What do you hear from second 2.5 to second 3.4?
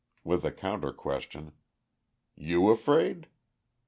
afraid?"